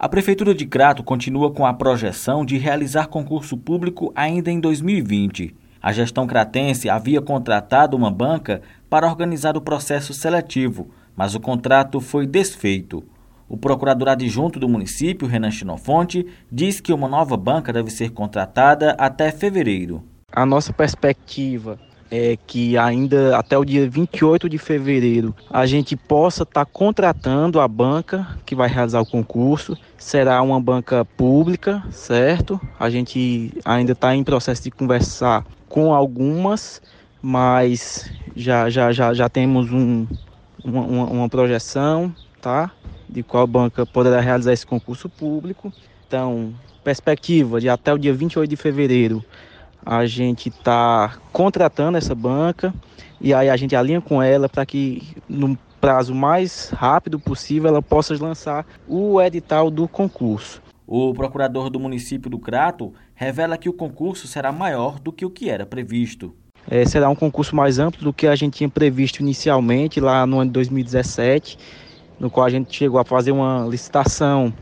[0.00, 5.56] A Prefeitura de Crato continua com a projeção de realizar concurso público ainda em 2020.
[5.82, 12.00] A gestão cratense havia contratado uma banca para organizar o processo seletivo, mas o contrato
[12.00, 13.02] foi desfeito.
[13.48, 18.92] O procurador adjunto do município, Renan Chinofonte, diz que uma nova banca deve ser contratada
[19.00, 20.04] até fevereiro.
[20.30, 21.76] A nossa perspectiva
[22.10, 27.60] é que ainda até o dia 28 de fevereiro a gente possa estar tá contratando
[27.60, 29.76] a banca que vai realizar o concurso.
[29.96, 32.60] Será uma banca pública, certo?
[32.78, 36.80] A gente ainda está em processo de conversar com algumas,
[37.20, 40.06] mas já, já, já, já temos um,
[40.64, 42.70] uma, uma projeção, tá?
[43.08, 45.72] De qual banca poderá realizar esse concurso público.
[46.06, 49.22] Então, perspectiva de até o dia 28 de fevereiro
[49.88, 52.74] a gente está contratando essa banca
[53.18, 57.80] e aí a gente alinha com ela para que no prazo mais rápido possível ela
[57.80, 60.60] possa lançar o edital do concurso.
[60.86, 65.30] O procurador do município do Crato revela que o concurso será maior do que o
[65.30, 66.34] que era previsto.
[66.70, 70.38] É, será um concurso mais amplo do que a gente tinha previsto inicialmente lá no
[70.38, 71.58] ano de 2017,
[72.20, 74.52] no qual a gente chegou a fazer uma licitação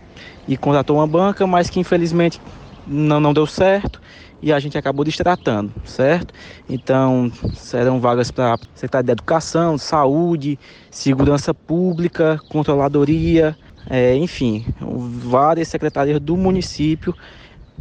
[0.47, 2.41] e contratou uma banca, mas que infelizmente
[2.87, 4.01] não, não deu certo
[4.42, 6.33] e a gente acabou destratando, certo?
[6.69, 10.59] Então, serão vagas para Secretaria de Educação, Saúde,
[10.91, 13.57] Segurança Pública, Controladoria,
[13.89, 17.14] é, enfim, várias secretarias do município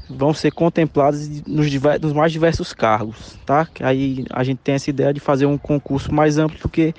[0.09, 1.67] vão ser contempladas nos,
[2.02, 3.67] nos, mais diversos cargos, tá?
[3.81, 6.94] Aí a gente tem essa ideia de fazer um concurso mais amplo do que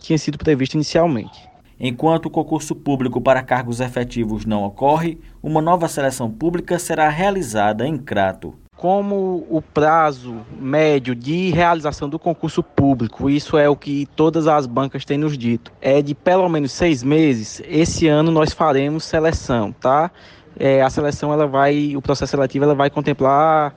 [0.00, 1.49] tinha sido previsto inicialmente.
[1.80, 7.86] Enquanto o concurso público para cargos efetivos não ocorre, uma nova seleção pública será realizada
[7.86, 14.06] em Crato como o prazo médio de realização do concurso público, isso é o que
[14.16, 18.54] todas as bancas têm nos dito, é de pelo menos seis meses, esse ano nós
[18.54, 20.10] faremos seleção, tá?
[20.58, 23.74] É, a seleção, ela vai, o processo seletivo, ela vai contemplar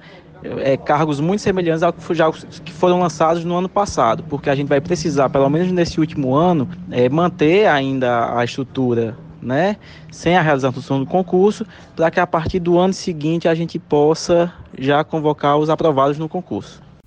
[0.59, 4.55] é, cargos muito semelhantes ao que, já, que foram lançados no ano passado, porque a
[4.55, 9.77] gente vai precisar, pelo menos nesse último ano, é, manter ainda a estrutura né,
[10.11, 11.65] sem a realização do concurso,
[11.95, 16.29] para que a partir do ano seguinte a gente possa já convocar os aprovados no
[16.29, 16.81] concurso.